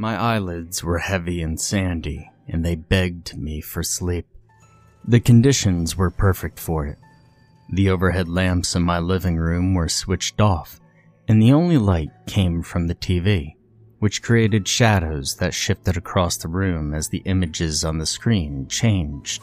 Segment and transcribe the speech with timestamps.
[0.00, 4.28] My eyelids were heavy and sandy, and they begged me for sleep.
[5.04, 6.98] The conditions were perfect for it.
[7.68, 10.78] The overhead lamps in my living room were switched off,
[11.26, 13.56] and the only light came from the TV,
[13.98, 19.42] which created shadows that shifted across the room as the images on the screen changed.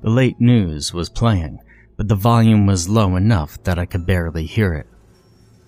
[0.00, 1.58] The late news was playing,
[1.98, 4.86] but the volume was low enough that I could barely hear it.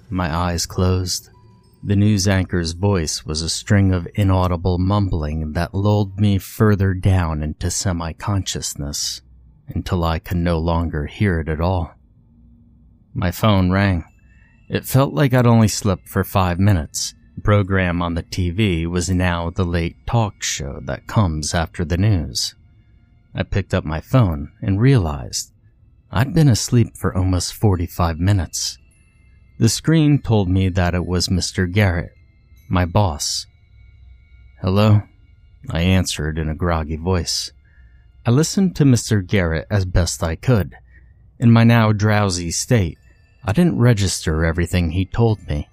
[0.08, 1.28] My eyes closed,
[1.86, 7.42] the news anchor's voice was a string of inaudible mumbling that lulled me further down
[7.42, 9.20] into semi consciousness
[9.68, 11.92] until I could no longer hear it at all.
[13.12, 14.04] My phone rang.
[14.70, 17.14] It felt like I'd only slept for five minutes.
[17.34, 21.98] The program on the TV was now the late talk show that comes after the
[21.98, 22.54] news.
[23.34, 25.52] I picked up my phone and realized
[26.10, 28.78] I'd been asleep for almost 45 minutes.
[29.56, 31.70] The screen told me that it was Mr.
[31.70, 32.12] Garrett,
[32.68, 33.46] my boss.
[34.60, 35.02] Hello?
[35.70, 37.52] I answered in a groggy voice.
[38.26, 39.24] I listened to Mr.
[39.24, 40.74] Garrett as best I could.
[41.38, 42.98] In my now drowsy state,
[43.44, 45.68] I didn't register everything he told me,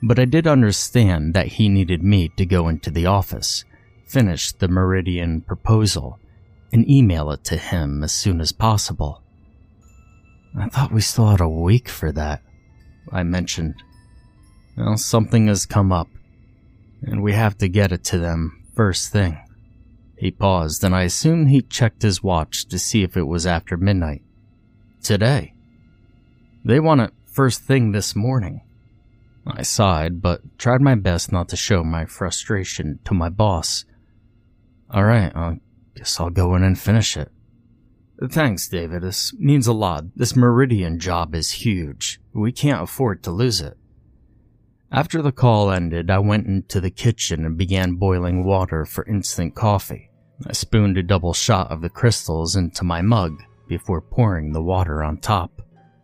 [0.00, 3.64] but I did understand that he needed me to go into the office,
[4.06, 6.20] finish the Meridian proposal,
[6.72, 9.22] and email it to him as soon as possible.
[10.56, 12.42] I thought we still had a week for that.
[13.14, 13.76] I mentioned.
[14.76, 16.08] Well, something has come up,
[17.02, 19.38] and we have to get it to them first thing.
[20.18, 23.76] He paused, and I assumed he checked his watch to see if it was after
[23.76, 24.22] midnight.
[25.02, 25.54] Today.
[26.64, 28.62] They want it first thing this morning.
[29.46, 33.84] I sighed, but tried my best not to show my frustration to my boss.
[34.92, 35.60] Alright, I
[35.94, 37.30] guess I'll go in and finish it.
[38.22, 39.02] Thanks, David.
[39.02, 40.04] This means a lot.
[40.16, 42.20] This Meridian job is huge.
[42.32, 43.76] We can't afford to lose it.
[44.92, 49.56] After the call ended, I went into the kitchen and began boiling water for instant
[49.56, 50.10] coffee.
[50.46, 55.02] I spooned a double shot of the crystals into my mug before pouring the water
[55.02, 55.62] on top.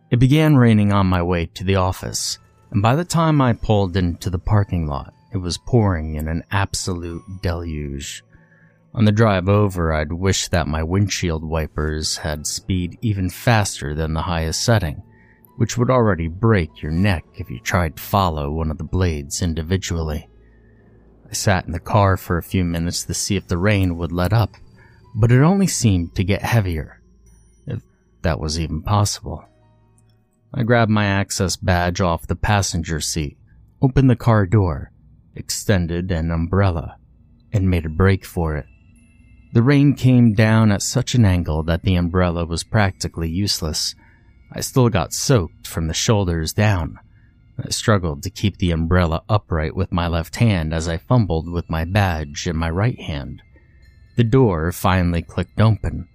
[0.09, 2.37] It began raining on my way to the office,
[2.71, 6.43] and by the time I pulled into the parking lot, it was pouring in an
[6.51, 8.23] absolute deluge.
[8.93, 14.13] On the drive over, I'd wish that my windshield wipers had speed even faster than
[14.13, 15.01] the highest setting,
[15.55, 19.41] which would already break your neck if you tried to follow one of the blades
[19.41, 20.27] individually.
[21.29, 24.11] I sat in the car for a few minutes to see if the rain would
[24.11, 24.55] let up,
[25.15, 27.01] but it only seemed to get heavier,
[27.67, 27.81] if
[28.23, 29.45] that was even possible.
[30.53, 33.37] I grabbed my access badge off the passenger seat,
[33.81, 34.91] opened the car door,
[35.33, 36.97] extended an umbrella,
[37.53, 38.65] and made a break for it.
[39.53, 43.95] The rain came down at such an angle that the umbrella was practically useless.
[44.51, 46.99] I still got soaked from the shoulders down.
[47.59, 51.69] I struggled to keep the umbrella upright with my left hand as I fumbled with
[51.69, 53.41] my badge in my right hand.
[54.15, 56.07] The door finally clicked open,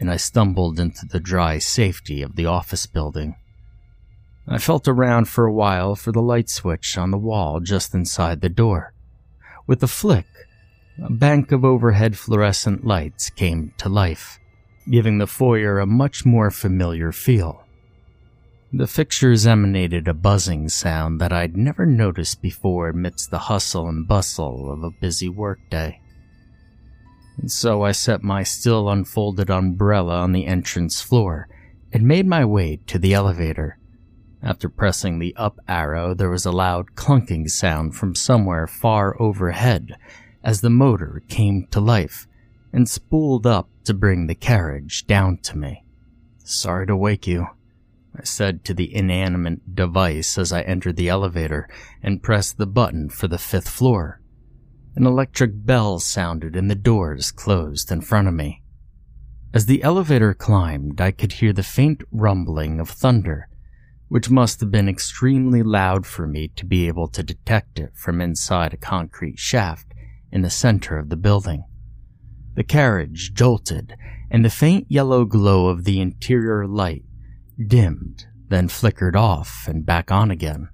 [0.00, 3.36] and I stumbled into the dry safety of the office building.
[4.48, 8.40] I felt around for a while for the light switch on the wall just inside
[8.40, 8.94] the door.
[9.66, 10.26] With a flick,
[11.02, 14.38] a bank of overhead fluorescent lights came to life,
[14.90, 17.64] giving the foyer a much more familiar feel.
[18.72, 24.06] The fixtures emanated a buzzing sound that I'd never noticed before amidst the hustle and
[24.06, 26.00] bustle of a busy workday.
[27.38, 31.48] And so I set my still unfolded umbrella on the entrance floor
[31.92, 33.78] and made my way to the elevator.
[34.42, 39.96] After pressing the up arrow, there was a loud clunking sound from somewhere far overhead
[40.42, 42.26] as the motor came to life
[42.72, 45.84] and spooled up to bring the carriage down to me.
[46.44, 47.48] Sorry to wake you,
[48.16, 51.68] I said to the inanimate device as I entered the elevator
[52.02, 54.20] and pressed the button for the fifth floor.
[54.96, 58.62] An electric bell sounded and the doors closed in front of me.
[59.52, 63.48] As the elevator climbed, I could hear the faint rumbling of thunder,
[64.08, 68.20] which must have been extremely loud for me to be able to detect it from
[68.20, 69.94] inside a concrete shaft
[70.32, 71.64] in the center of the building.
[72.54, 73.94] The carriage jolted,
[74.30, 77.04] and the faint yellow glow of the interior light
[77.66, 80.68] dimmed, then flickered off and back on again.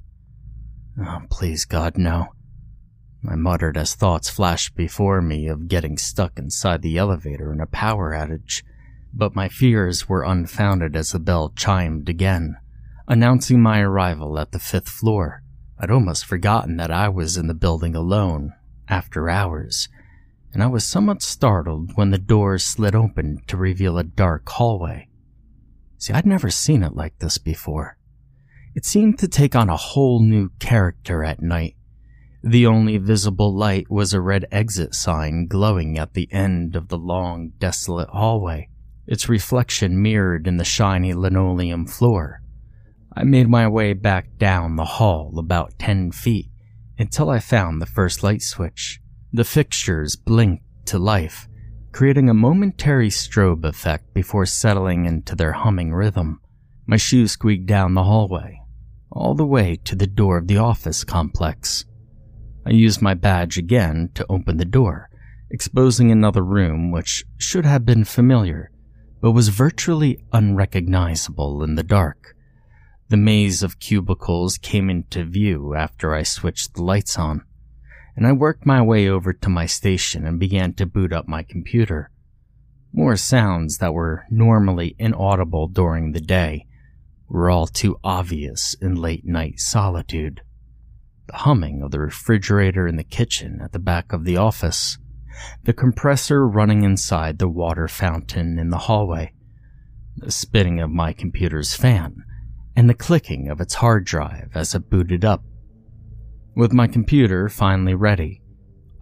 [1.00, 2.28] Oh, please, God, no.
[3.28, 7.66] I muttered as thoughts flashed before me of getting stuck inside the elevator in a
[7.66, 8.62] power outage,
[9.12, 12.56] but my fears were unfounded as the bell chimed again,
[13.08, 15.42] announcing my arrival at the fifth floor.
[15.78, 18.52] I'd almost forgotten that I was in the building alone,
[18.88, 19.88] after hours,
[20.52, 25.08] and I was somewhat startled when the door slid open to reveal a dark hallway.
[25.98, 27.98] See, I'd never seen it like this before.
[28.74, 31.76] It seemed to take on a whole new character at night.
[32.42, 36.98] The only visible light was a red exit sign glowing at the end of the
[36.98, 38.68] long, desolate hallway,
[39.06, 42.42] its reflection mirrored in the shiny linoleum floor.
[43.14, 46.50] I made my way back down the hall about 10 feet
[46.98, 49.00] until I found the first light switch.
[49.32, 51.48] The fixtures blinked to life,
[51.92, 56.40] creating a momentary strobe effect before settling into their humming rhythm.
[56.86, 58.60] My shoes squeaked down the hallway,
[59.10, 61.84] all the way to the door of the office complex.
[62.64, 65.10] I used my badge again to open the door,
[65.50, 68.70] exposing another room which should have been familiar,
[69.20, 72.35] but was virtually unrecognizable in the dark.
[73.08, 77.44] The maze of cubicles came into view after I switched the lights on,
[78.16, 81.44] and I worked my way over to my station and began to boot up my
[81.44, 82.10] computer.
[82.92, 86.66] More sounds that were normally inaudible during the day
[87.28, 90.40] were all too obvious in late night solitude.
[91.28, 94.98] The humming of the refrigerator in the kitchen at the back of the office,
[95.62, 99.32] the compressor running inside the water fountain in the hallway,
[100.16, 102.24] the spinning of my computer's fan,
[102.76, 105.42] and the clicking of its hard drive as it booted up.
[106.54, 108.42] With my computer finally ready,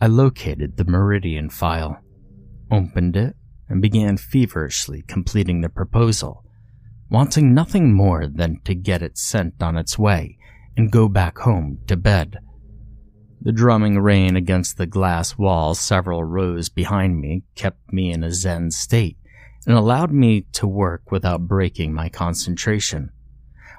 [0.00, 2.00] I located the Meridian file,
[2.71, 3.37] opened it,
[3.69, 6.44] and began feverishly completing the proposal,
[7.11, 10.38] wanting nothing more than to get it sent on its way
[10.76, 12.38] and go back home to bed.
[13.41, 18.32] The drumming rain against the glass wall several rows behind me kept me in a
[18.32, 19.19] zen state
[19.67, 23.11] and allowed me to work without breaking my concentration.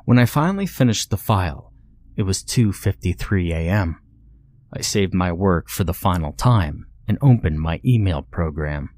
[0.06, 1.74] When I finally finished the file,
[2.16, 4.00] it was 2:53 a.m.
[4.72, 8.92] I saved my work for the final time and opened my email program.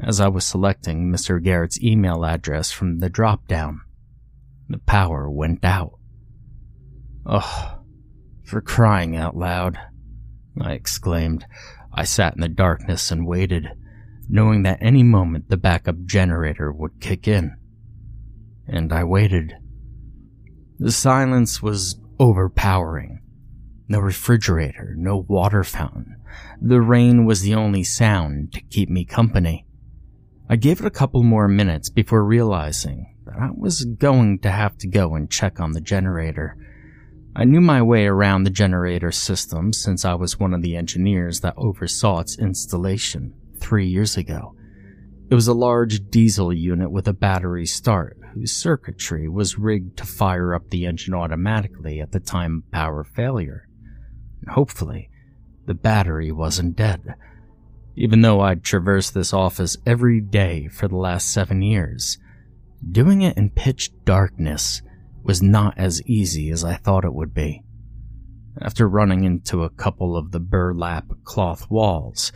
[0.00, 1.42] As I was selecting Mr.
[1.42, 3.82] Garrett's email address from the drop-down,
[4.68, 5.98] the power went out.
[7.26, 7.80] Ugh,
[8.42, 9.78] for crying out loud,
[10.58, 11.44] I exclaimed.
[11.92, 13.68] I sat in the darkness and waited,
[14.30, 17.54] knowing that any moment the backup generator would kick in.
[18.66, 19.54] And I waited.
[20.82, 23.20] The silence was overpowering.
[23.86, 26.16] No refrigerator, no water fountain.
[26.60, 29.64] The rain was the only sound to keep me company.
[30.50, 34.76] I gave it a couple more minutes before realizing that I was going to have
[34.78, 36.56] to go and check on the generator.
[37.36, 41.42] I knew my way around the generator system since I was one of the engineers
[41.42, 44.56] that oversaw its installation three years ago.
[45.30, 50.06] It was a large diesel unit with a battery start, whose circuitry was rigged to
[50.06, 53.68] fire up the engine automatically at the time of power failure.
[54.40, 55.10] And hopefully,
[55.66, 57.14] the battery wasn't dead.
[57.94, 62.18] Even though I'd traversed this office every day for the last seven years,
[62.90, 64.82] doing it in pitch darkness
[65.22, 67.62] was not as easy as I thought it would be.
[68.60, 72.32] After running into a couple of the burlap cloth walls,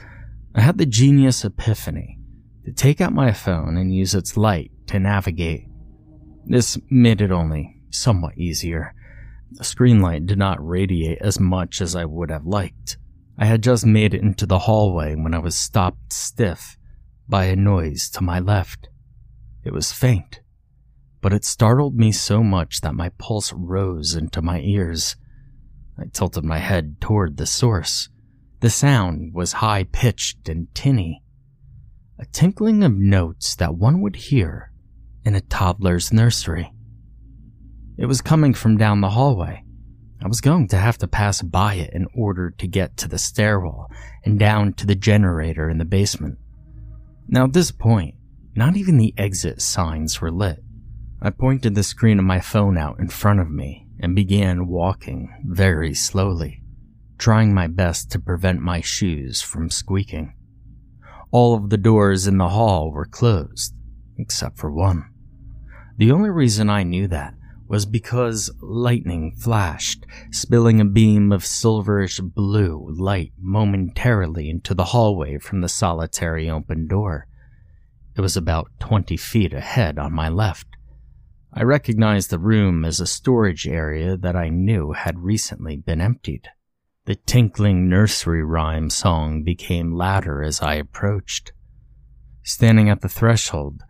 [0.55, 2.19] I had the genius epiphany
[2.65, 5.69] to take out my phone and use its light to navigate
[6.47, 8.95] this made it only somewhat easier.
[9.51, 12.99] The screen light did not radiate as much as I would have liked.
[13.37, 16.77] I had just made it into the hallway when I was stopped stiff
[17.29, 18.89] by a noise to my left.
[19.65, 20.41] It was faint,
[21.21, 25.17] but it startled me so much that my pulse rose into my ears.
[25.99, 28.09] I tilted my head toward the source.
[28.61, 31.23] The sound was high pitched and tinny,
[32.19, 34.71] a tinkling of notes that one would hear
[35.27, 36.73] in a toddler's nursery.
[37.99, 39.65] It was coming from down the hallway.
[40.23, 43.19] I was going to have to pass by it in order to get to the
[43.19, 43.91] stairwell
[44.25, 46.39] and down to the generator in the basement.
[47.27, 48.15] Now, at this point,
[48.55, 50.63] not even the exit signs were lit.
[51.21, 55.35] I pointed the screen of my phone out in front of me and began walking
[55.45, 56.63] very slowly,
[57.19, 60.35] trying my best to prevent my shoes from squeaking.
[61.33, 63.75] All of the doors in the hall were closed,
[64.17, 65.11] except for one.
[65.99, 67.35] The only reason I knew that
[67.69, 75.39] was because lightning flashed, spilling a beam of silverish blue light momentarily into the hallway
[75.39, 77.27] from the solitary open door.
[78.15, 80.67] It was about 20 feet ahead on my left.
[81.53, 86.49] I recognized the room as a storage area that I knew had recently been emptied.
[87.07, 91.53] The tinkling nursery rhyme song became louder as I approached.
[92.43, 93.83] Standing at the threshold,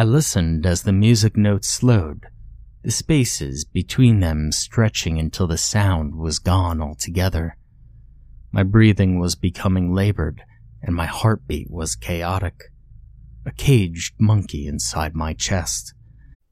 [0.00, 2.24] I listened as the music notes slowed,
[2.82, 7.58] the spaces between them stretching until the sound was gone altogether.
[8.50, 10.42] My breathing was becoming labored,
[10.82, 12.72] and my heartbeat was chaotic.
[13.44, 15.92] A caged monkey inside my chest.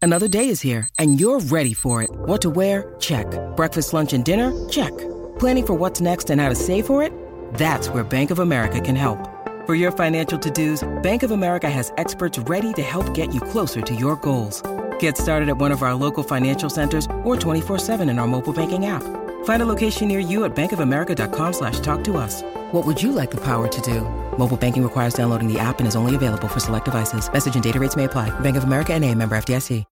[0.03, 2.11] Another day is here, and you're ready for it.
[2.11, 2.95] What to wear?
[3.01, 3.27] Check.
[3.57, 4.53] Breakfast, lunch, and dinner?
[4.69, 4.93] Check.
[5.39, 7.15] Planning for what's next and how to save for it?
[7.55, 9.38] That's where Bank of America can help.
[9.69, 13.83] For your financial to-dos, Bank of America has experts ready to help get you closer
[13.83, 14.63] to your goals.
[14.99, 18.87] Get started at one of our local financial centers or 24-7 in our mobile banking
[18.87, 19.03] app.
[19.45, 22.41] Find a location near you at bankofamerica.com slash talk to us.
[22.73, 24.09] What would you like the power to do?
[24.39, 27.31] Mobile banking requires downloading the app and is only available for select devices.
[27.31, 28.31] Message and data rates may apply.
[28.41, 29.85] Bank of America and a member FDIC.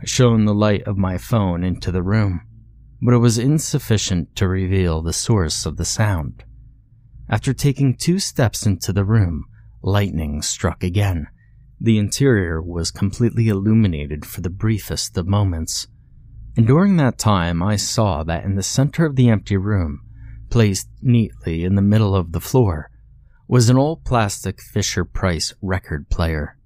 [0.00, 2.40] I shone the light of my phone into the room,
[3.02, 6.44] but it was insufficient to reveal the source of the sound.
[7.28, 9.46] After taking two steps into the room,
[9.82, 11.28] lightning struck again.
[11.80, 15.88] The interior was completely illuminated for the briefest of moments.
[16.56, 20.00] And during that time, I saw that in the center of the empty room,
[20.50, 22.90] placed neatly in the middle of the floor,
[23.48, 26.56] was an old plastic Fisher Price record player.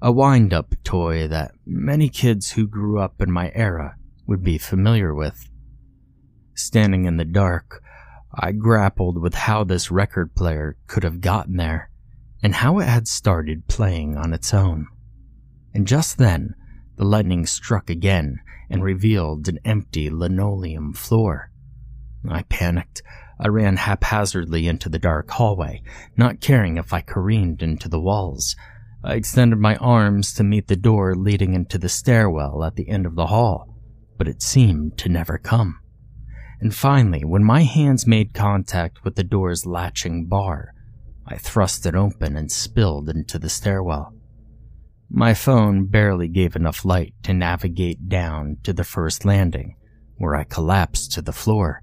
[0.00, 4.58] A wind up toy that many kids who grew up in my era would be
[4.58, 5.50] familiar with.
[6.54, 7.82] Standing in the dark,
[8.34, 11.90] I grappled with how this record player could have gotten there,
[12.42, 14.86] and how it had started playing on its own.
[15.72, 16.54] And just then,
[16.96, 21.50] the lightning struck again and revealed an empty linoleum floor.
[22.28, 23.02] I panicked.
[23.40, 25.82] I ran haphazardly into the dark hallway,
[26.16, 28.56] not caring if I careened into the walls.
[29.02, 33.06] I extended my arms to meet the door leading into the stairwell at the end
[33.06, 33.74] of the hall,
[34.18, 35.80] but it seemed to never come
[36.60, 40.74] and finally, when my hands made contact with the door's latching bar,
[41.26, 44.14] I thrust it open and spilled into the stairwell.
[45.10, 49.76] My phone barely gave enough light to navigate down to the first landing,
[50.16, 51.82] where I collapsed to the floor,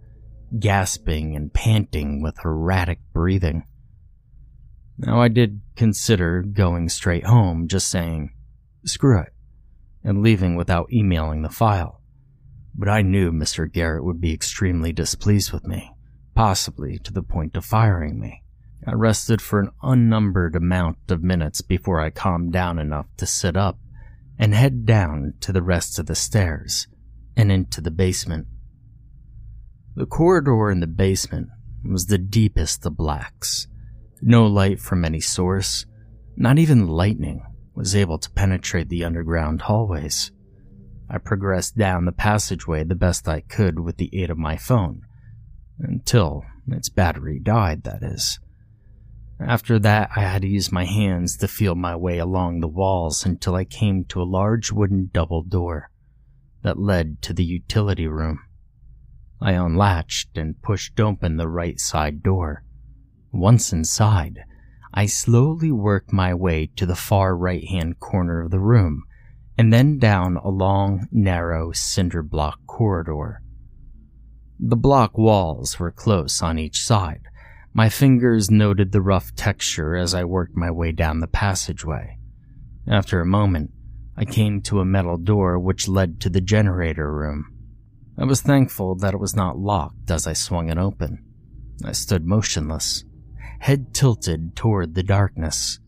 [0.60, 3.64] gasping and panting with erratic breathing.
[4.98, 8.34] Now, I did consider going straight home, just saying,
[8.86, 9.34] screw it,
[10.04, 12.02] and leaving without emailing the file.
[12.78, 13.72] But I knew Mr.
[13.72, 15.92] Garrett would be extremely displeased with me,
[16.36, 18.44] possibly to the point of firing me.
[18.86, 23.56] I rested for an unnumbered amount of minutes before I calmed down enough to sit
[23.56, 23.80] up
[24.38, 26.88] and head down to the rest of the stairs
[27.36, 28.48] and into the basement.
[29.96, 31.48] The corridor in the basement
[31.84, 33.68] was the deepest of blacks.
[34.22, 35.86] No light from any source,
[36.36, 40.32] not even lightning, was able to penetrate the underground hallways.
[41.10, 45.02] I progressed down the passageway the best I could with the aid of my phone.
[45.80, 48.40] Until its battery died, that is.
[49.40, 53.26] After that, I had to use my hands to feel my way along the walls
[53.26, 55.92] until I came to a large wooden double door
[56.64, 58.40] that led to the utility room.
[59.42, 62.64] I unlatched and pushed open the right side door.
[63.32, 64.40] Once inside,
[64.94, 69.04] I slowly worked my way to the far right hand corner of the room
[69.58, 73.42] and then down a long, narrow cinder block corridor.
[74.60, 77.22] The block walls were close on each side.
[77.74, 82.18] My fingers noted the rough texture as I worked my way down the passageway.
[82.88, 83.72] After a moment,
[84.16, 87.52] I came to a metal door which led to the generator room.
[88.18, 91.22] I was thankful that it was not locked as I swung it open.
[91.84, 93.04] I stood motionless,
[93.60, 95.80] head tilted toward the darkness,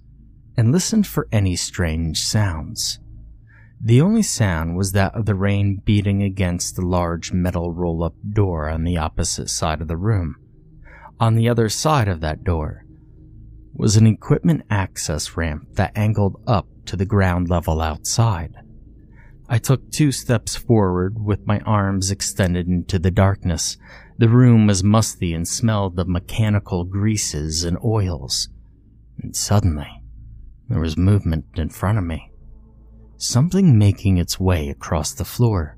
[0.58, 3.00] and listened for any strange sounds.
[3.80, 8.16] The only sound was that of the rain beating against the large metal roll up
[8.28, 10.36] door on the opposite side of the room.
[11.20, 12.86] On the other side of that door
[13.74, 18.56] was an equipment access ramp that angled up to the ground level outside.
[19.48, 23.78] I took two steps forward with my arms extended into the darkness.
[24.18, 28.50] The room was musty and smelled of mechanical greases and oils.
[29.22, 30.02] And suddenly,
[30.68, 32.32] there was movement in front of me
[33.18, 35.78] something making its way across the floor,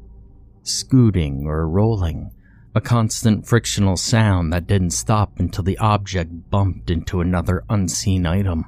[0.64, 2.32] scooting or rolling,
[2.76, 8.66] a constant frictional sound that didn't stop until the object bumped into another unseen item.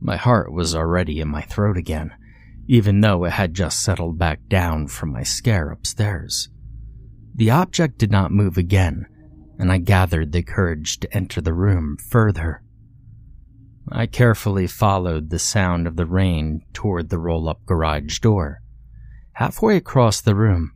[0.00, 2.12] My heart was already in my throat again,
[2.68, 6.48] even though it had just settled back down from my scare upstairs.
[7.34, 9.06] The object did not move again,
[9.58, 12.62] and I gathered the courage to enter the room further.
[13.90, 18.60] I carefully followed the sound of the rain toward the roll up garage door.
[19.34, 20.72] Halfway across the room,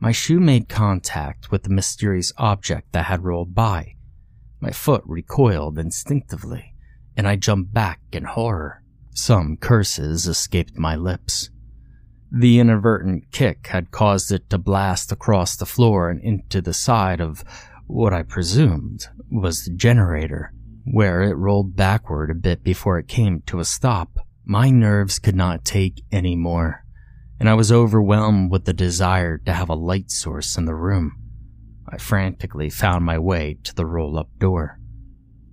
[0.00, 3.96] my shoe made contact with the mysterious object that had rolled by.
[4.60, 6.74] My foot recoiled instinctively,
[7.16, 8.82] and I jumped back in horror.
[9.10, 11.50] Some curses escaped my lips.
[12.32, 17.20] The inadvertent kick had caused it to blast across the floor and into the side
[17.20, 17.44] of
[17.86, 20.52] what I presumed was the generator,
[20.84, 24.18] where it rolled backward a bit before it came to a stop.
[24.44, 26.84] My nerves could not take any more,
[27.40, 31.16] and I was overwhelmed with the desire to have a light source in the room.
[31.88, 34.78] I frantically found my way to the roll up door.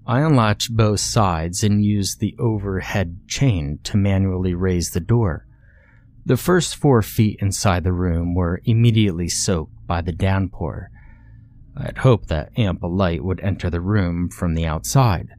[0.06, 5.46] I unlatched both sides and used the overhead chain to manually raise the door.
[6.26, 10.90] The first four feet inside the room were immediately soaked by the downpour.
[11.76, 15.30] I had hoped that ample light would enter the room from the outside,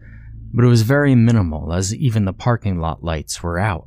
[0.52, 3.86] but it was very minimal as even the parking lot lights were out.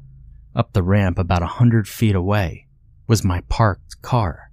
[0.55, 2.67] Up the ramp about a hundred feet away
[3.07, 4.51] was my parked car.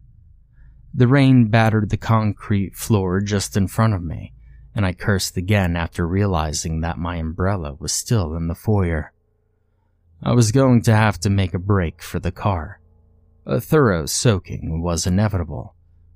[0.94, 4.34] The rain battered the concrete floor just in front of me,
[4.74, 9.12] and I cursed again after realizing that my umbrella was still in the foyer.
[10.22, 12.80] I was going to have to make a break for the car.
[13.46, 15.74] A thorough soaking was inevitable.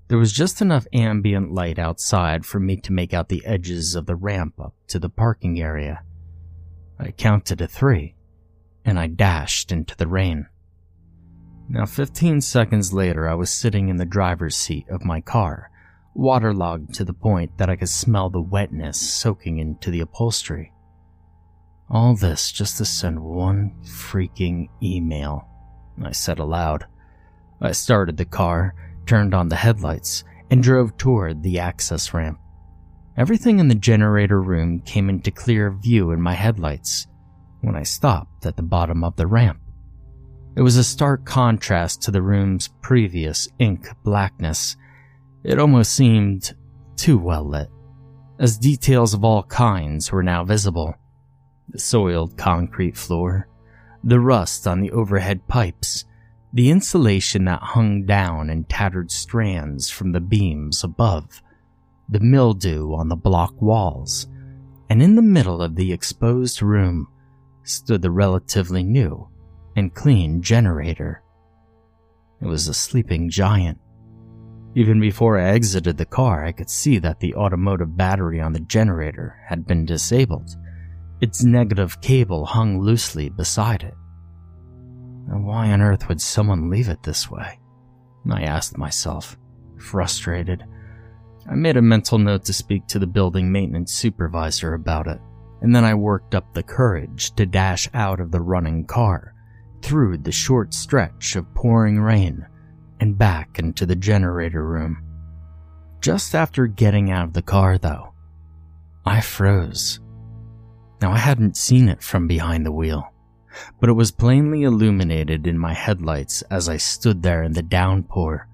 [0.09, 4.07] There was just enough ambient light outside for me to make out the edges of
[4.07, 6.03] the ramp up to the parking area.
[6.99, 8.15] I counted to three,
[8.85, 10.47] and I dashed into the rain.
[11.69, 15.71] Now, 15 seconds later, I was sitting in the driver's seat of my car,
[16.15, 20.73] waterlogged to the point that I could smell the wetness soaking into the upholstery.
[21.91, 25.49] All this just to send one freaking email,
[26.03, 26.87] I said aloud.
[27.61, 28.75] I started the car,
[29.07, 32.39] turned on the headlights, and drove toward the access ramp.
[33.17, 37.07] Everything in the generator room came into clear view in my headlights
[37.63, 39.61] when I stopped at the bottom of the ramp.
[40.57, 44.77] It was a stark contrast to the room's previous ink blackness.
[45.45, 46.55] It almost seemed
[46.97, 47.69] too well lit,
[48.39, 50.95] as details of all kinds were now visible
[51.69, 53.49] the soiled concrete floor,
[54.05, 56.06] the rust on the overhead pipes,
[56.57, 61.43] the insulation that hung down in tattered strands from the beams above,
[62.09, 64.27] the mildew on the block walls,
[64.89, 67.07] and in the middle of the exposed room
[67.63, 69.29] stood the relatively new
[69.77, 71.23] and clean generator.
[72.41, 73.79] It was a sleeping giant.
[74.75, 78.61] Even before I exited the car, I could see that the automotive battery on the
[78.61, 80.57] generator had been disabled
[81.21, 83.95] its negative cable hung loosely beside it.
[85.29, 87.59] And why on earth would someone leave it this way?
[88.31, 89.37] I asked myself,
[89.77, 90.65] frustrated.
[91.49, 95.21] I made a mental note to speak to the building maintenance supervisor about it,
[95.61, 99.35] and then I worked up the courage to dash out of the running car,
[99.83, 102.47] through the short stretch of pouring rain,
[103.01, 105.03] and back into the generator room.
[106.01, 108.13] Just after getting out of the car, though,
[109.05, 110.01] I froze.
[111.01, 113.13] Now, I hadn't seen it from behind the wheel,
[113.81, 118.49] but it was plainly illuminated in my headlights as I stood there in the downpour,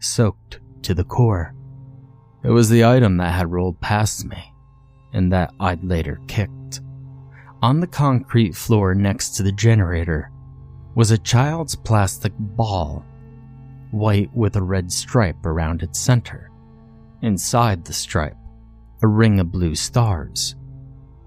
[0.00, 1.54] soaked to the core.
[2.42, 4.52] It was the item that had rolled past me,
[5.12, 6.80] and that I'd later kicked.
[7.62, 10.30] On the concrete floor next to the generator
[10.94, 13.04] was a child's plastic ball,
[13.90, 16.50] white with a red stripe around its center.
[17.22, 18.36] Inside the stripe,
[19.02, 20.56] a ring of blue stars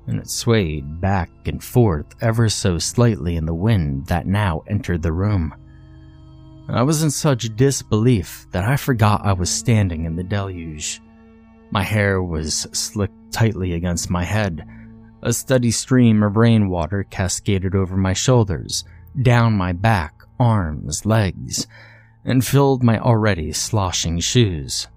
[0.08, 5.02] and it swayed back and forth ever so slightly in the wind that now entered
[5.02, 5.54] the room.
[6.70, 11.02] I was in such disbelief that I forgot I was standing in the deluge.
[11.72, 14.68] My hair was slicked tightly against my head.
[15.22, 18.84] A steady stream of rainwater cascaded over my shoulders,
[19.22, 21.68] down my back, arms, legs,
[22.24, 24.88] and filled my already sloshing shoes.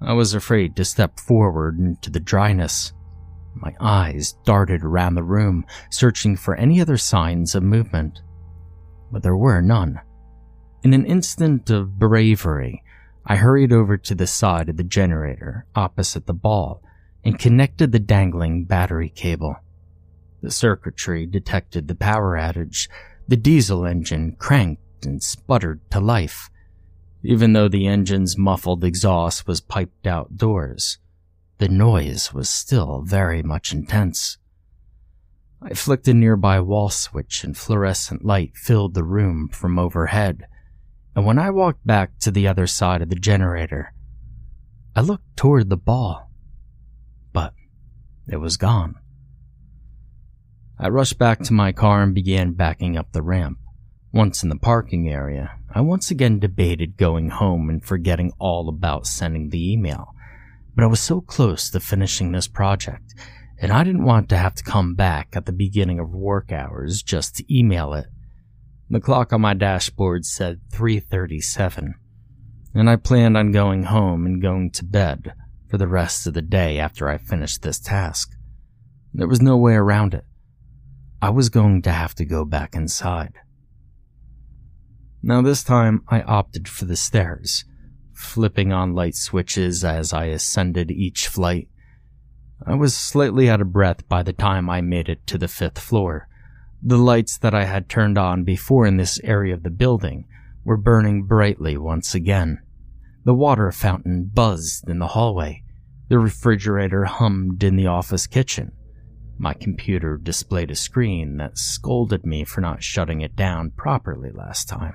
[0.00, 2.92] I was afraid to step forward into the dryness.
[3.54, 8.20] My eyes darted around the room, searching for any other signs of movement.
[9.10, 10.00] But there were none.
[10.82, 12.82] In an instant of bravery,
[13.24, 16.82] I hurried over to the side of the generator opposite the ball
[17.24, 19.56] and connected the dangling battery cable.
[20.42, 22.88] The circuitry detected the power outage.
[23.28, 26.50] The diesel engine cranked and sputtered to life,
[27.22, 30.98] even though the engine's muffled exhaust was piped outdoors.
[31.62, 34.36] The noise was still very much intense.
[35.62, 40.48] I flicked a nearby wall switch and fluorescent light filled the room from overhead,
[41.14, 43.94] and when I walked back to the other side of the generator,
[44.96, 46.32] I looked toward the ball,
[47.32, 47.54] but
[48.26, 48.96] it was gone.
[50.80, 53.58] I rushed back to my car and began backing up the ramp,
[54.12, 59.06] Once in the parking area, I once again debated going home and forgetting all about
[59.06, 60.16] sending the email,
[60.74, 63.14] but I was so close to finishing this project,
[63.60, 67.02] and I didn't want to have to come back at the beginning of work hours
[67.02, 68.06] just to email it.
[68.90, 71.94] The clock on my dashboard said 3:37,
[72.74, 75.34] and I planned on going home and going to bed
[75.68, 78.32] for the rest of the day after I finished this task.
[79.14, 80.24] There was no way around it.
[81.20, 83.34] I was going to have to go back inside.
[85.22, 87.64] Now, this time I opted for the stairs,
[88.22, 91.68] flipping on light switches as I ascended each flight.
[92.64, 95.78] I was slightly out of breath by the time I made it to the fifth
[95.78, 96.28] floor.
[96.82, 100.26] The lights that I had turned on before in this area of the building
[100.64, 102.60] were burning brightly once again.
[103.24, 105.62] The water fountain buzzed in the hallway.
[106.08, 108.72] The refrigerator hummed in the office kitchen.
[109.38, 114.68] My computer displayed a screen that scolded me for not shutting it down properly last
[114.68, 114.94] time.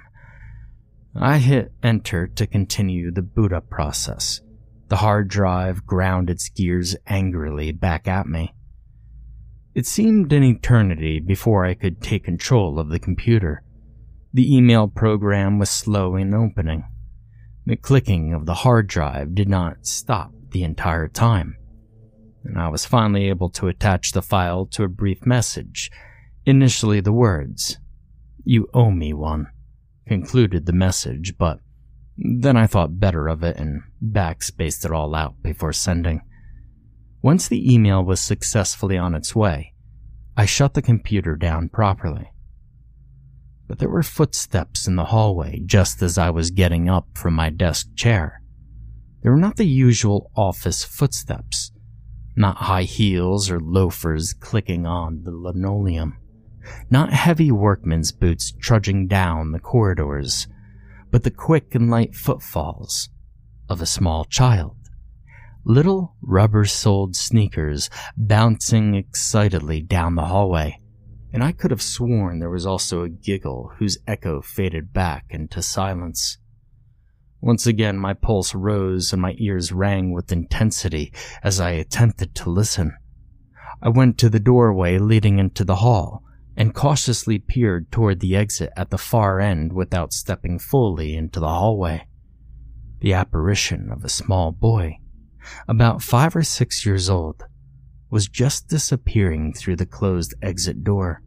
[1.20, 4.40] I hit enter to continue the boot up process.
[4.90, 8.54] The hard drive ground its gears angrily back at me.
[9.74, 13.64] It seemed an eternity before I could take control of the computer.
[14.32, 16.86] The email program was slow in opening.
[17.66, 21.58] The clicking of the hard drive did not stop the entire time.
[22.44, 25.90] And I was finally able to attach the file to a brief message.
[26.46, 27.80] Initially, the words,
[28.44, 29.48] You owe me one
[30.08, 31.60] concluded the message, but
[32.18, 36.22] then I thought better of it and backspaced it all out before sending.
[37.22, 39.74] Once the email was successfully on its way,
[40.36, 42.32] I shut the computer down properly.
[43.68, 47.50] But there were footsteps in the hallway just as I was getting up from my
[47.50, 48.42] desk chair.
[49.22, 51.72] They were not the usual office footsteps,
[52.36, 56.18] not high heels or loafers clicking on the linoleum
[56.90, 60.48] not heavy workman's boots trudging down the corridors,
[61.12, 63.10] but the quick and light footfalls
[63.70, 64.76] of a small child.
[65.64, 70.80] Little rubber soled sneakers bouncing excitedly down the hallway,
[71.34, 75.62] and I could have sworn there was also a giggle whose echo faded back into
[75.62, 76.38] silence.
[77.42, 82.50] Once again, my pulse rose and my ears rang with intensity as I attempted to
[82.50, 82.96] listen.
[83.82, 86.24] I went to the doorway leading into the hall,
[86.58, 91.48] and cautiously peered toward the exit at the far end without stepping fully into the
[91.48, 92.08] hallway.
[93.00, 94.98] The apparition of a small boy,
[95.68, 97.44] about five or six years old,
[98.10, 101.22] was just disappearing through the closed exit door.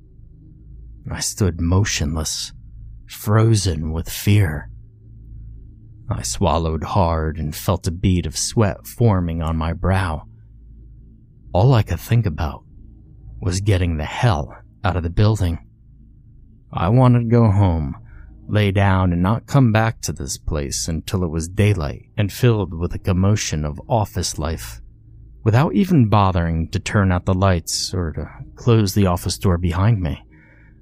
[1.08, 2.52] I stood motionless,
[3.06, 4.68] frozen with fear.
[6.10, 10.26] I swallowed hard and felt a bead of sweat forming on my brow.
[11.52, 12.64] All I could think about
[13.40, 15.58] was getting the hell out of the building.
[16.72, 17.96] I wanted to go home,
[18.48, 22.74] lay down, and not come back to this place until it was daylight and filled
[22.74, 24.80] with a commotion of office life.
[25.42, 30.00] Without even bothering to turn out the lights or to close the office door behind
[30.00, 30.22] me,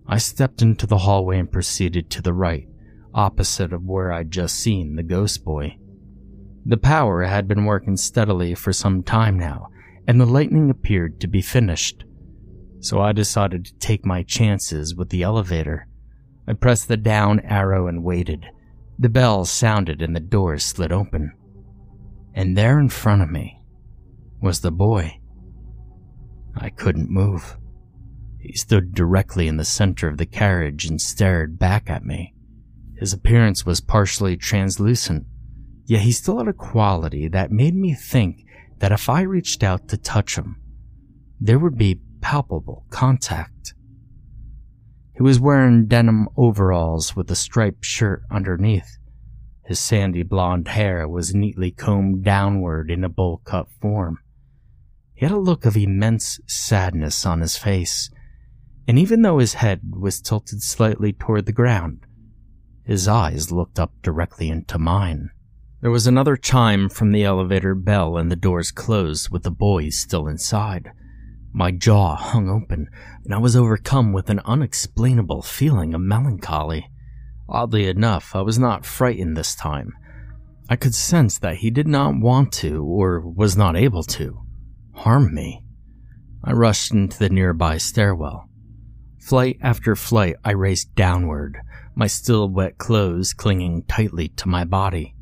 [0.07, 2.67] I stepped into the hallway and proceeded to the right,
[3.15, 5.77] opposite of where I'd just seen the ghost boy.
[6.67, 9.69] The power had been working steadily for some time now,
[10.07, 12.05] and the lightning appeared to be finished
[12.81, 15.87] so I decided to take my chances with the elevator.
[16.47, 18.47] I pressed the down arrow and waited.
[18.99, 21.33] The bell sounded and the door slid open.
[22.35, 23.61] And there in front of me
[24.41, 25.21] was the boy.
[26.57, 27.57] I couldn't move.
[28.41, 32.35] He stood directly in the center of the carriage and stared back at me.
[32.97, 35.27] His appearance was partially translucent,
[35.87, 38.45] yet he still had a quality that made me think
[38.79, 40.57] that if I reached out to touch him,
[41.41, 43.73] there would be palpable contact.
[45.15, 48.99] He was wearing denim overalls with a striped shirt underneath.
[49.65, 54.19] His sandy blonde hair was neatly combed downward in a bowl cut form.
[55.15, 58.11] He had a look of immense sadness on his face,
[58.87, 62.05] and even though his head was tilted slightly toward the ground,
[62.85, 65.31] his eyes looked up directly into mine.
[65.81, 69.99] There was another chime from the elevator bell and the doors closed with the boys
[69.99, 70.93] still inside.
[71.53, 72.89] My jaw hung open,
[73.25, 76.91] and I was overcome with an unexplainable feeling of melancholy.
[77.49, 79.95] Oddly enough, I was not frightened this time.
[80.69, 84.43] I could sense that he did not want to, or was not able to,
[84.95, 85.65] harm me.
[86.45, 88.49] I rushed into the nearby stairwell.
[89.19, 91.59] Flight after flight, I raced downward,
[91.95, 95.15] my still wet clothes clinging tightly to my body.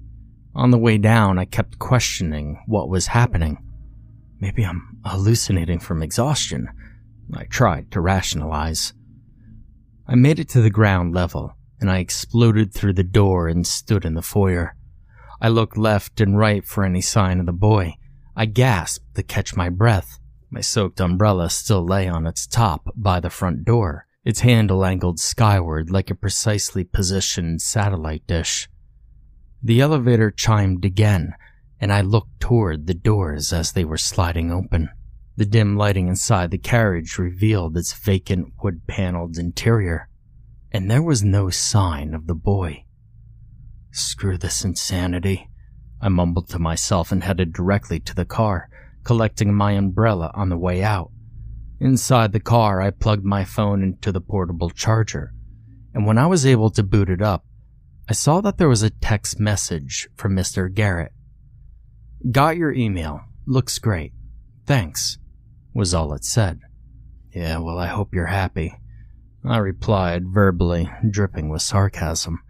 [0.54, 3.58] On the way down, I kept questioning what was happening.
[4.40, 6.68] Maybe I'm hallucinating from exhaustion.
[7.34, 8.92] I tried to rationalize.
[10.06, 14.04] I made it to the ground level and I exploded through the door and stood
[14.04, 14.74] in the foyer.
[15.40, 17.94] I looked left and right for any sign of the boy.
[18.34, 20.18] I gasped to catch my breath.
[20.50, 25.18] My soaked umbrella still lay on its top by the front door, its handle angled
[25.18, 28.68] skyward like a precisely positioned satellite dish.
[29.62, 31.34] The elevator chimed again,
[31.80, 34.88] and I looked toward the doors as they were sliding open.
[35.38, 40.08] The dim lighting inside the carriage revealed its vacant wood paneled interior,
[40.72, 42.86] and there was no sign of the boy.
[43.90, 45.50] Screw this insanity.
[46.00, 48.70] I mumbled to myself and headed directly to the car,
[49.04, 51.10] collecting my umbrella on the way out.
[51.80, 55.34] Inside the car, I plugged my phone into the portable charger,
[55.92, 57.44] and when I was able to boot it up,
[58.08, 60.72] I saw that there was a text message from Mr.
[60.72, 61.12] Garrett.
[62.30, 63.20] Got your email.
[63.46, 64.12] Looks great.
[64.64, 65.18] Thanks,
[65.76, 66.60] was all it said.
[67.34, 68.74] Yeah, well, I hope you're happy.
[69.44, 72.40] I replied verbally, dripping with sarcasm.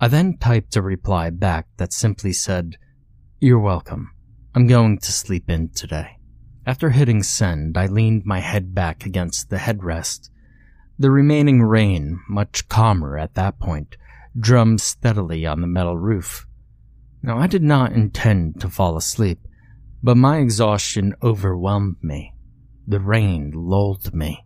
[0.00, 2.76] I then typed a reply back that simply said,
[3.40, 4.12] You're welcome.
[4.54, 6.18] I'm going to sleep in today.
[6.64, 10.30] After hitting send, I leaned my head back against the headrest.
[10.98, 13.96] The remaining rain, much calmer at that point,
[14.38, 16.46] drummed steadily on the metal roof.
[17.24, 19.40] Now, I did not intend to fall asleep,
[20.00, 22.34] but my exhaustion overwhelmed me.
[22.86, 24.44] The rain lulled me.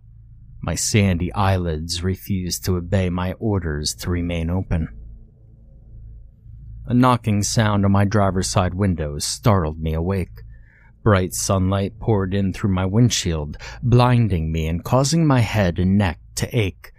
[0.60, 4.88] My sandy eyelids refused to obey my orders to remain open.
[6.86, 10.42] A knocking sound on my driver's side windows startled me awake.
[11.02, 16.20] Bright sunlight poured in through my windshield, blinding me and causing my head and neck
[16.34, 16.92] to ache.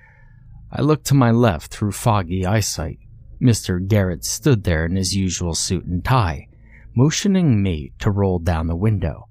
[0.72, 3.00] I looked to my left through foggy eyesight.
[3.42, 3.86] Mr.
[3.86, 6.48] Garrett stood there in his usual suit and tie,
[6.96, 9.27] motioning me to roll down the window.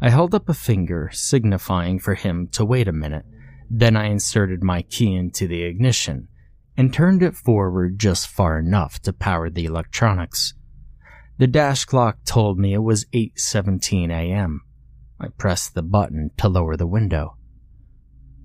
[0.00, 3.24] I held up a finger, signifying for him to wait a minute.
[3.68, 6.28] Then I inserted my key into the ignition
[6.76, 10.54] and turned it forward just far enough to power the electronics.
[11.38, 14.62] The dash clock told me it was 8:17 a.m.
[15.20, 17.36] I pressed the button to lower the window.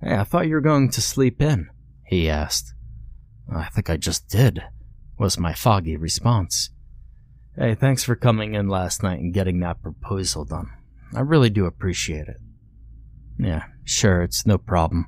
[0.02, 1.68] Hey, I thought you were going to sleep in,
[2.04, 2.74] he asked.
[3.52, 4.62] I think I just did,
[5.18, 6.70] was my foggy response.
[7.56, 10.70] Hey, thanks for coming in last night and getting that proposal done.
[11.14, 12.38] I really do appreciate it.
[13.38, 15.06] Yeah, sure, it's no problem,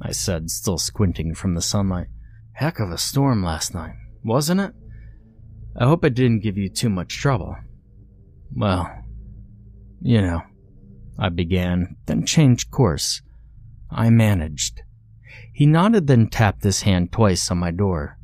[0.00, 2.06] I said, still squinting from the sunlight.
[2.52, 4.72] Heck of a storm last night, wasn't it?
[5.76, 7.56] I hope it didn't give you too much trouble.
[8.54, 8.90] Well,
[10.00, 10.42] you know,
[11.18, 13.22] I began, then changed course.
[13.90, 14.82] I managed.
[15.52, 18.18] He nodded, then tapped his hand twice on my door.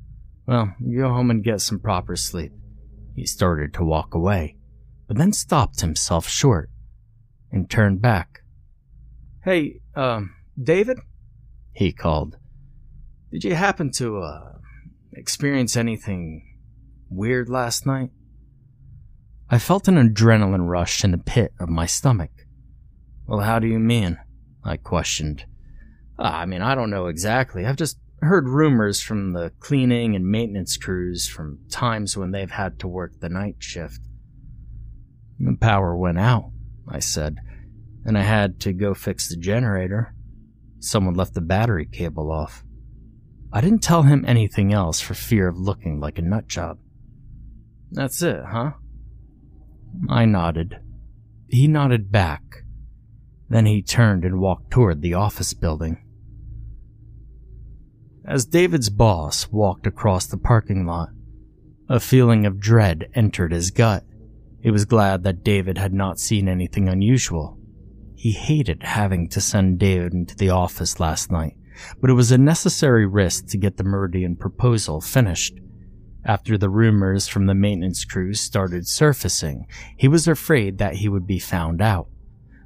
[0.46, 2.52] Well, go home and get some proper sleep.
[3.14, 4.56] He started to walk away,
[5.08, 6.70] but then stopped himself short
[7.50, 8.40] and turned back.
[9.44, 10.98] Hey, um, David?
[11.72, 12.36] He called.
[13.30, 14.52] Did you happen to, uh,
[15.12, 16.58] experience anything
[17.08, 18.10] weird last night?
[19.48, 22.30] I felt an adrenaline rush in the pit of my stomach.
[23.26, 24.18] Well, how do you mean?
[24.64, 25.44] I questioned.
[26.18, 27.64] Uh, I mean, I don't know exactly.
[27.64, 32.78] I've just heard rumors from the cleaning and maintenance crews from times when they've had
[32.80, 34.00] to work the night shift.
[35.38, 36.50] The power went out,
[36.88, 37.38] I said,
[38.04, 40.14] and I had to go fix the generator.
[40.78, 42.64] Someone left the battery cable off.
[43.52, 46.78] I didn't tell him anything else for fear of looking like a nutjob.
[47.90, 48.72] That's it, huh?
[50.08, 50.78] I nodded.
[51.48, 52.42] He nodded back.
[53.48, 56.02] Then he turned and walked toward the office building.
[58.24, 61.10] As David's boss walked across the parking lot,
[61.88, 64.02] a feeling of dread entered his gut.
[64.66, 67.56] He was glad that David had not seen anything unusual.
[68.16, 71.54] He hated having to send David into the office last night
[72.00, 75.58] but it was a necessary risk to get the Meridian proposal finished.
[76.24, 81.26] After the rumors from the maintenance crews started surfacing, he was afraid that he would
[81.26, 82.08] be found out,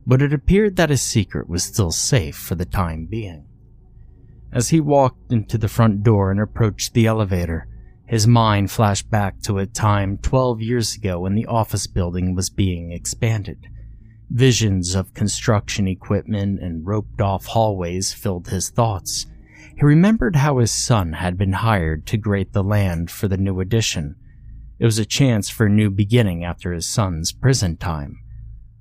[0.07, 3.47] but it appeared that his secret was still safe for the time being.
[4.53, 7.69] As he walked into the front door and approached the elevator,
[8.11, 12.51] his mind flashed back to a time 12 years ago when the office building was
[12.51, 13.69] being expanded.
[14.29, 19.27] Visions of construction equipment and roped off hallways filled his thoughts.
[19.77, 23.61] He remembered how his son had been hired to grate the land for the new
[23.61, 24.17] addition.
[24.81, 28.19] It was a chance for a new beginning after his son's prison time.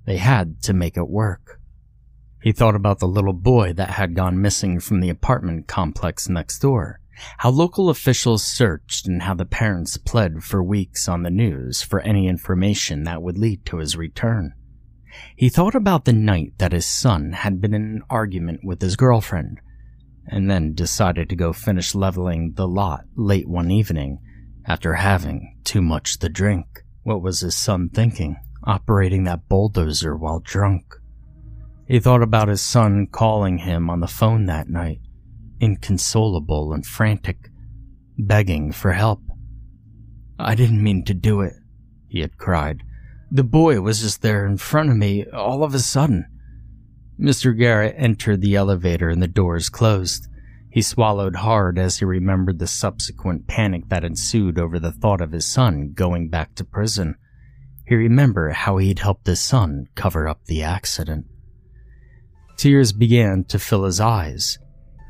[0.08, 1.62] They had to make it work.
[2.42, 6.58] He thought about the little boy that had gone missing from the apartment complex next
[6.58, 6.98] door,
[7.39, 11.99] how local officials searched and how the parents pled for weeks on the news for
[12.01, 14.53] any information that would lead to his return.
[15.36, 18.95] He thought about the night that his son had been in an argument with his
[18.95, 19.60] girlfriend,
[20.27, 24.19] and then decided to go finish leveling the lot late one evening
[24.65, 26.65] after having too much to drink.
[27.03, 30.95] What was his son thinking, operating that bulldozer while drunk?
[31.88, 34.99] He thought about his son calling him on the phone that night,
[35.60, 37.50] inconsolable and frantic,
[38.17, 39.22] begging for help.
[40.38, 41.54] I didn't mean to do it,
[42.08, 42.84] he had cried.
[43.32, 46.26] The boy was just there in front of me all of a sudden.
[47.19, 47.56] Mr.
[47.58, 50.28] Garrett entered the elevator and the doors closed.
[50.72, 55.32] He swallowed hard as he remembered the subsequent panic that ensued over the thought of
[55.32, 57.15] his son going back to prison.
[57.86, 61.26] He remembered how he'd helped his son cover up the accident.
[62.56, 64.60] Tears began to fill his eyes.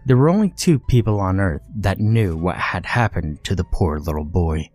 [0.09, 3.99] There were only two people on earth that knew what had happened to the poor
[3.99, 4.71] little boy.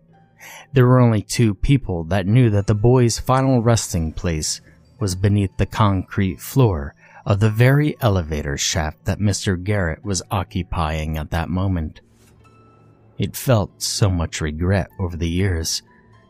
[0.71, 4.61] There were only two people that knew that the boy's final resting place
[4.97, 6.95] was beneath the concrete floor
[7.25, 9.61] of the very elevator shaft that Mr.
[9.61, 11.99] Garrett was occupying at that moment.
[13.17, 15.83] He'd felt so much regret over the years.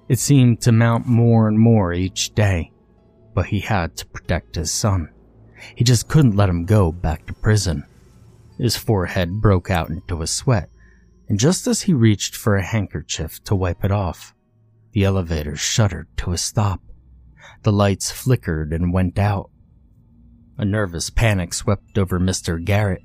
[0.10, 2.72] It seemed to mount more and more each day,
[3.36, 5.10] but he had to protect his son.
[5.76, 7.86] He just couldn't let him go back to prison.
[8.58, 10.70] His forehead broke out into a sweat,
[11.28, 14.34] and just as he reached for a handkerchief to wipe it off,
[14.94, 16.82] the elevator shuddered to a stop.
[17.64, 19.50] The lights flickered and went out,
[20.58, 22.64] a nervous panic swept over Mr.
[22.64, 23.02] Garrett.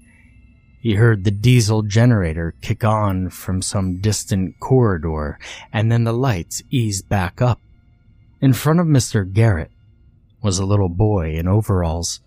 [0.80, 5.38] He heard the diesel generator kick on from some distant corridor,
[5.72, 7.60] and then the lights eased back up.
[8.40, 9.30] In front of Mr.
[9.30, 9.70] Garrett
[10.42, 12.20] was a little boy in overalls.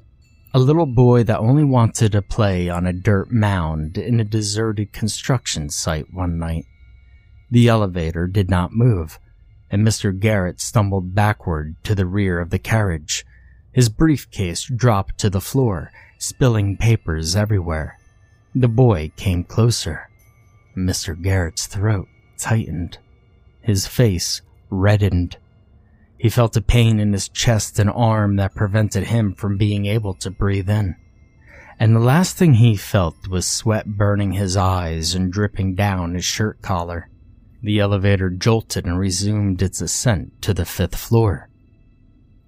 [0.55, 4.93] A little boy that only wanted to play on a dirt mound in a deserted
[4.93, 6.65] construction site one night.
[7.49, 9.19] The elevator did not move,
[9.71, 10.17] and Mr.
[10.17, 13.25] Garrett stumbled backward to the rear of the carriage.
[13.71, 17.97] His briefcase dropped to the floor, spilling papers everywhere.
[18.53, 20.07] The boy came closer.
[20.77, 21.19] Mr.
[21.19, 22.99] Garrett's throat tightened.
[23.61, 25.37] His face reddened.
[26.23, 30.13] He felt a pain in his chest and arm that prevented him from being able
[30.13, 30.95] to breathe in.
[31.77, 36.23] And the last thing he felt was sweat burning his eyes and dripping down his
[36.23, 37.09] shirt collar.
[37.61, 41.49] The elevator jolted and resumed its ascent to the fifth floor.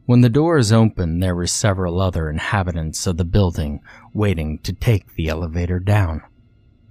[0.06, 3.82] When the doors opened, there were several other inhabitants of the building
[4.14, 6.22] waiting to take the elevator down.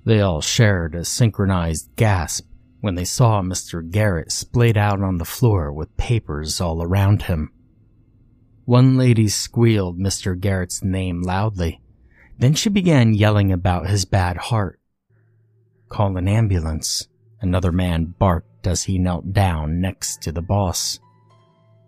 [0.04, 2.44] They all shared a synchronized gasp
[2.84, 3.80] when they saw Mr.
[3.90, 7.50] Garrett splayed out on the floor with papers all around him.
[8.66, 10.38] One lady squealed Mr.
[10.38, 11.80] Garrett's name loudly.
[12.38, 14.78] Then she began yelling about his bad heart.
[15.88, 17.08] Call an ambulance,
[17.40, 21.00] another man barked as he knelt down next to the boss.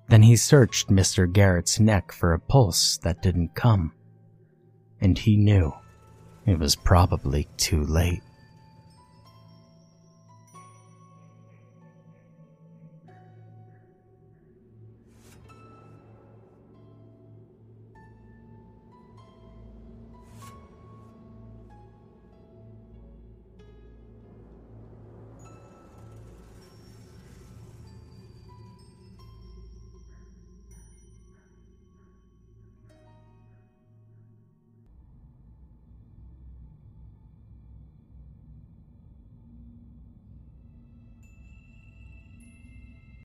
[0.09, 1.31] Then he searched Mr.
[1.31, 3.93] Garrett's neck for a pulse that didn't come.
[5.03, 5.75] And he knew
[6.47, 8.23] it was probably too late.